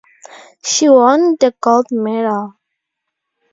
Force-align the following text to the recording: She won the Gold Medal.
She 0.63 0.89
won 0.89 1.35
the 1.39 1.53
Gold 1.61 1.91
Medal. 1.91 2.55